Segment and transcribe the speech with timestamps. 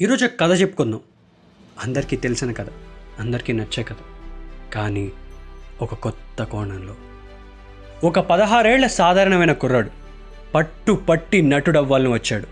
[0.00, 1.00] ఈరోజు ఒక కథ చెప్పుకుందాం.
[1.84, 2.66] అందరికీ తెలిసిన కథ
[3.18, 3.96] అందరికీ నచ్చే కథ.
[4.74, 5.12] కానీ
[5.82, 6.94] ఒక కొత్త కోణంలో.
[8.04, 9.90] ఒక పదహారేళ్ళ సాధారణమైన కుర్రాడు
[10.54, 12.46] పట్టు పట్టి నటుడవ్వాలని వచ్చాడు.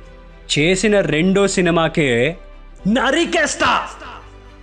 [0.53, 2.37] చేసిన రెండో సినిమాకే
[2.89, 3.89] నరికేస్తా!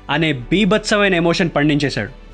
[0.09, 2.24] అనే బీభత్సమైన ఎమోషన్ పండించేశాడు.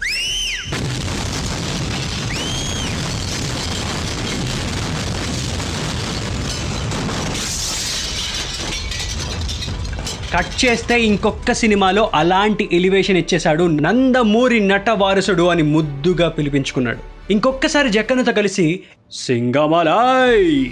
[10.34, 16.98] కట్ చేస్తే ఇంకొక సినిమాలో అలాంటి ఎలివేషన్ ఇచ్చేశాడు నందమూరి నట వారసుడు అని ముద్దుగా పిలిపించుకున్నాడు.
[17.32, 18.80] ఇంకొకసారి జక్కనతో కలిసి
[19.14, 20.70] సింగమలాయ్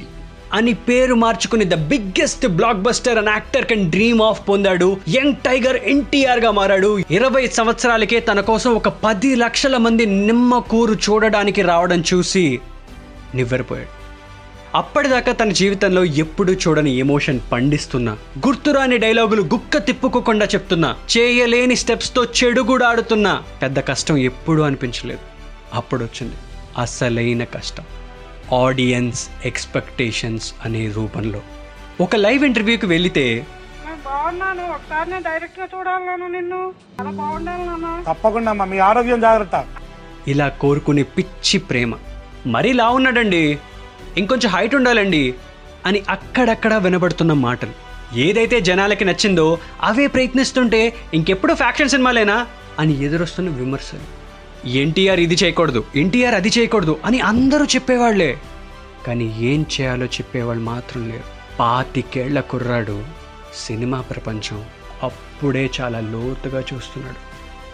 [0.53, 4.97] అని పేరు మార్చుకుని the biggest block buster and actor can dream of పొందాడు.
[5.09, 7.03] యంగ్ టైగర్ ఎన్టీఆర్గా మారాడు.
[7.11, 12.59] ఇరవై సంవత్సరాలకే తన కోసం ఒక పది లక్షల మంది నిమ్మకూరు చూడడానికి రావడం చూసి
[13.35, 13.98] నివ్వెరపోయాడు.
[14.75, 18.17] అప్పటిదాకా తన జీవితంలో ఎప్పుడూ చూడని ఎమోషన్ పండిస్తున్నా.
[18.47, 20.95] గుర్తురాని డైలాగులు గుక్క తిప్పుకోకుండా చెప్తున్నా.
[21.17, 25.19] చేయలేని స్టెప్స్తో చెడు కూడా ఆడుతున్నా పెద్ద కష్టం ఎప్పుడూ అనిపించలేదు.
[25.73, 26.35] అప్పుడు వచ్చింది
[26.77, 27.83] అసలైన కష్టం.
[28.59, 31.41] ఆడియన్స్ ఎక్స్పెక్టేషన్స్ అనే రూపంలో.
[32.01, 33.45] ఒక లైవ్ ఇంటర్వ్యూకి వెళితే
[33.85, 34.69] నేను బాగున్నాను.
[34.69, 36.73] ఒకసారి నేను డైరెక్ట్గా చూడాలను నిన్ను.
[36.99, 38.13] చాలా బాగుండాలి నాన్న.
[38.13, 38.65] తప్పకుండా అమ్మా.
[38.65, 39.65] మీ ఆరోగ్యం జాగ్రత్త.
[40.27, 41.93] ఇలా కోరుకునే పిచ్చి ప్రేమ.
[42.47, 43.59] మరీ లా ఉన్నాడండి.
[44.17, 45.33] ఇంకొంచెం హైట్ ఉండాలండి
[45.85, 47.71] అని అక్కడక్కడ వినబడుతున్న మాటలు.
[48.13, 52.47] ఏదైతే జనాలకి నచ్చిందో అవే ప్రయత్నిస్తుంటే ఇంకెప్పుడు ఫ్యాక్షన్ సినిమాలేనా
[52.79, 54.19] అని ఎదురొస్తున్న విమర్శలు.
[54.69, 58.37] ఎన్టీఆర్ ఇది చేయకూడదు ఎన్టీఆర్ అది చేయకూడదు అని అందరూ చెప్పేవాళ్ళే.
[59.07, 61.23] కానీ ఏం చేయాలో చెప్పేవాళ్ళు మాత్రం లేరు.
[61.59, 63.03] పాతికేళ్ళ కుర్రాడు
[63.67, 64.65] సినిమా ప్రపంచం
[65.03, 67.29] అప్పుడే చాలా లోతుగా చూస్తున్నాడు.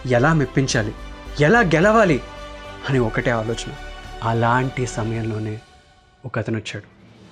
[0.08, 0.92] ఎలా మెప్పించాలి
[1.40, 2.20] ఎలా గెలవాలి
[2.90, 3.72] అని ఒకటే ఆలోచన.
[4.22, 5.58] అలాంటి సమయంలోనే
[6.26, 6.82] ఒక అతను వచ్చాడు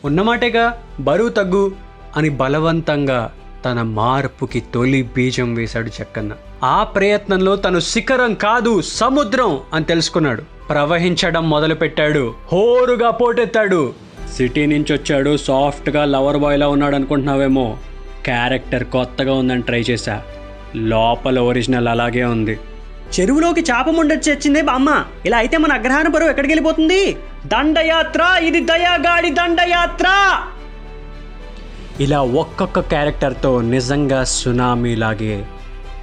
[0.06, 1.72] ఉన్నమాటేగా బరువు తగ్గు
[2.16, 3.32] అని బలవంతంగా
[3.64, 6.32] తన మార్పుకి తొలి బీజం వేశాడు చెక్కన్న.
[6.64, 10.42] ఆ ప్రయత్నంలో తను శిఖరం కాదు సముద్రం అని తెలుసుకున్నాడు.
[10.68, 12.34] ప్రవహించడం మొదలుపెట్టాడు.
[12.52, 13.94] హోరుగా పోటెత్తాడు.
[14.36, 17.76] సిటీ నుంచి వచ్చాడు సాఫ్ట్గా లవర్ బాయ్లా ఉన్నాడు అనుకుంటున్నావేమో
[18.24, 20.22] క్యారెక్టర్ కొత్తగా ఉందని ట్రై చేశా.
[20.76, 22.58] లోపల ఒరిజినల్ అలాగే ఉంది.
[23.14, 24.90] చెరువులోకి చాప ముండొచ్చి వచ్చిందే బామ్మ.
[25.26, 27.16] ఇలా అయితే మన అగ్రహార బరువు ఎక్కడికి వెళ్ళిపోతుంది
[27.46, 30.08] దండయాత్ర ఇది దయాగాడి దండయాత్ర!
[32.00, 35.44] ఇలా ఒక్కొక్క క్యారెక్టర్తో నిజంగా సునామీ లాగే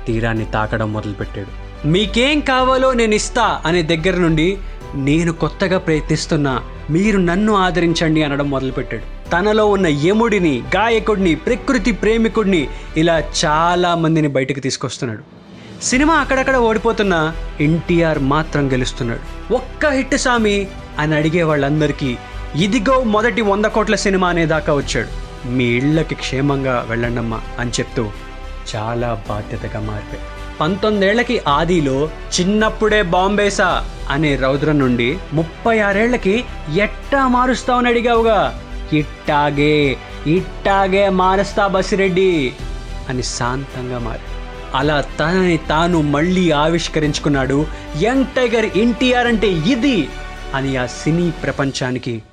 [0.08, 1.52] తీరాన్ని తాకడం మొదలుపెట్టాడు.
[1.88, 4.58] మీకేం కావాలో నేను ఇస్తా అనే దగ్గర నుండి
[4.96, 6.54] నేను కొత్తగా ప్రయత్నిస్తున్నా
[6.90, 9.04] మీరు నన్ను ఆదరించండి అనడం మొదలుపెట్టాడు.
[9.32, 12.68] తనలో ఉన్న యముడిని గాయకుడిని ప్రకృతి ప్రేమికుడిని
[12.98, 15.41] ఇలా చాలా మందిని బయటకు తీసుకొస్తున్నాడు.
[15.82, 17.16] సినిమా అక్కడక్కడ ఓడిపోతున్న
[17.60, 19.54] ఎన్టీఆర్ మాత్రం గెలుస్తున్నాడు.
[19.54, 20.68] ఒక్క హిట్ సామి
[21.00, 22.18] అని అడిగే వాళ్ళందరికీ
[22.56, 25.08] ఇదిగో మొదటి వంద కోట్ల సినిమా అనేదాకా వచ్చాడు.
[25.48, 28.04] మీ ఇళ్ళకి క్షేమంగా వెళ్ళండమ్మా అని చెప్తూ
[28.76, 33.70] చాలా బాధ్యతగా మారిపోయాడు పంతొమ్మిదేళ్ళకి ఆదిలో చిన్నప్పుడే బాంబేసా
[34.10, 36.44] అనే రౌద్రం నుండి ముప్పై ఆరేళ్ళకి
[36.78, 38.40] ఎట్టా మారుస్తావని అడిగావుగా.
[38.94, 42.54] ఇట్టాగే ఇట్టాగే మారుస్తా బసిరెడ్డి
[43.10, 44.26] అని శాంతంగా మారి.
[44.76, 47.68] అలా తనని తాను మళ్ళీ ఆవిష్కరించుకున్నాడు.
[48.02, 50.10] యంగ్ టైగర్ ఎన్టీఆర్ అంటే ఇది
[50.54, 52.24] అని ఆ సినీ ప్రపంచానికి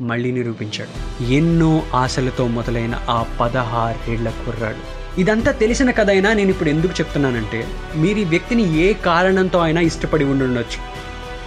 [0.00, 1.22] మళ్ళీ నిరూపించాడు.
[1.32, 4.96] ఎన్నో ఆశలతో మొదలైన ఆ పదహారేళ్ళ కుర్రాడు.
[5.20, 10.24] ఇదంతా తెలిసిన కథ అయినా నేను ఇప్పుడు ఎందుకు చెప్తున్నానంటే మీరు ఈ వ్యక్తిని ఏ కారణంతో అయినా ఇష్టపడి
[10.24, 10.80] ఉండుండొచ్చు.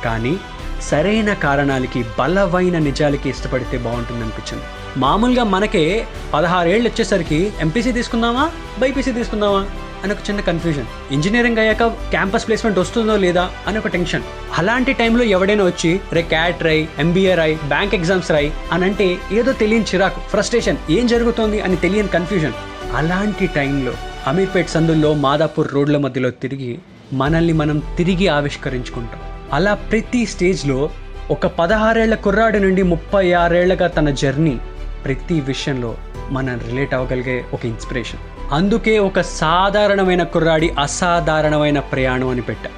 [0.06, 0.38] కానీ
[0.82, 4.64] సరైన కారణాలకి బలమైన నిజాలకి ఇష్టపడితే బాగుంటుంది అనిపించింది
[5.00, 9.66] మామూలుగా మనకే పదహారేళ్ళు వచ్చేసరికి ఎంపీసీ తీసుకుందామా బైపీసీ తీసుకుందామా?
[10.04, 14.22] అని ఒక చిన్న కన్ఫ్యూజన్ ఇంజనీరింగ్ అయ్యాక క్యాంపస్ ప్లేస్మెంట్ వస్తుందో లేదా అని ఒక టెన్షన్
[14.58, 19.52] అలాంటి టైంలో ఎవడైనా వచ్చి రే క్యాట్ రై ఎంబీఏ రాయ్ బ్యాంక్ ఎగ్జామ్స్ రాయి అని అంటే ఏదో
[19.52, 22.54] తెలియని చిరాకు ఫ్రస్ట్రేషన్ ఏం జరుగుతోంది అని తెలియని కన్ఫ్యూజన్
[22.96, 23.94] అలాంటి టైంలో
[24.28, 26.80] అమీర్పేట్ సందుల్లో మాదాపూర్ రోడ్ల మధ్యలో తిరిగి
[27.14, 29.20] మనల్ని మనం తిరిగి ఆవిష్కరించుకుంటాం.
[29.54, 30.90] అలా ప్రతి స్టేజ్లో
[31.32, 34.60] ఒక పదహారేళ్ళ కుర్రాడి నుండి ముప్పై ఆరేళ్ళగా తన జర్నీ
[35.06, 35.98] ప్రతి విషయంలో
[36.30, 38.20] మనం రిలేట్ అవ్వగలిగే ఒక ఇన్స్పిరేషన్
[38.52, 42.70] అందుకే ఒక సాధారణమైన కుర్రాడి అసాధారణమైన ప్రయాణం అని పెట్టా.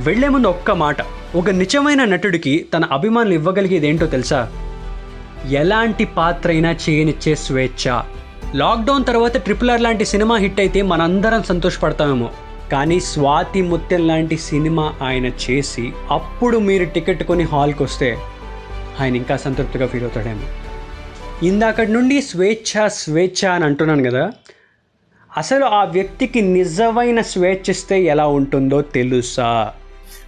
[0.00, 0.96] వెళ్ళే ముందు ఒక్క మాట
[1.34, 4.48] ఒక నిజమైన నటుడికి తన అభిమానులు ఇవ్వగలిగేది ఏంటో తెలుసా?
[5.50, 8.00] ఎలాంటి పాత్ర అయినా చేయనిచ్చే స్వేచ్ఛ.
[8.54, 12.30] లాక్డౌన్ తర్వాత ట్రిపుల్ ఆర్ లాంటి సినిమా హిట్ అయితే మనందరం సంతోషపడతామేమో.
[12.72, 18.16] కానీ స్వాతి ముత్యం లాంటి సినిమా ఆయన చేసి అప్పుడు మీరు టికెట్ కొని హాల్కి వస్తే
[19.00, 20.46] ఆయన ఇంకా సంతృప్తిగా ఫీల్ అవుతాడేమో.
[21.46, 24.30] ఇందాకటి నుండి స్వేచ్ఛ స్వేచ్ఛ అని అంటున్నాను కదా
[25.36, 29.72] అసలు ఆ వ్యక్తికి నిజమైన స్వేచ్ఛిస్తే ఎలా ఉంటుందో తెలుసా?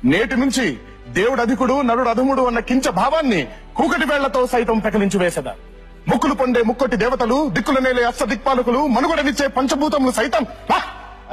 [0.04, 0.76] నేటి నుంచి
[1.08, 3.46] దేవుడు అధికుడు నరుడు అధముడు అన్న కించ భావాన్ని
[3.76, 5.54] కూకటి వేళ్ళతో సైతం పెకలించి వేసదా.
[6.08, 10.46] ముక్కులు పొందే ముక్కొట్టి దేవతలు దిక్కుల నేలే అస్త దిక్పాలకులు మనుగడనిచ్చే పంచభూతములు సైతం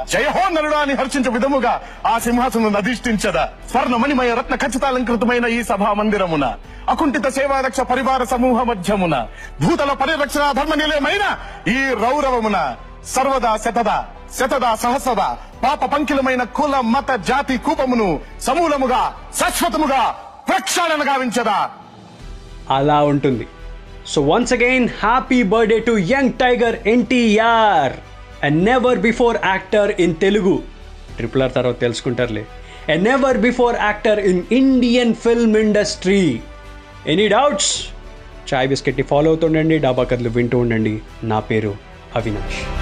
[0.08, 3.52] జయహో నరుడా అని హర్షించే విధముగా ఆ సింహాసనం అధిష్ఠించదా.
[3.70, 6.44] స్వర్ణమణిమయ రత్న ఖచ్చితాలంకృతమైన ఈ సభా మందిరమున
[6.88, 9.26] అకుంఠిత సేవారక్ష పరివార సమూహ మధ్యమున
[9.62, 11.24] భూతల పరిరక్షణ ధర్మ నిలయమైన
[11.68, 13.90] ఈ రౌరవమున సర్వదా శతద
[14.38, 15.22] శతద సహస్రద
[15.64, 20.16] పాప పంకిలమైన కుల మత జాతి కూపమును సమూలముగా శాశ్వతముగా
[20.48, 21.70] ప్రక్షాళన గావించదా.
[22.70, 23.46] అలా ఉంటుంది.
[24.06, 27.92] So once again happy birthday to young tiger NTR
[28.44, 30.62] and never before actor in Telugu
[31.16, 32.44] triple R తర్వాత తెలుసుకుంటారులే.
[32.88, 36.40] And never before actor in Indian film industry
[37.06, 37.86] any doubts
[38.54, 41.00] Chai బిస్కెట్ని follow అవుతుండండి డాబా కథలు వింటూ ఉండండి.
[41.24, 41.74] నా పేరు
[42.16, 42.79] అవినాష్.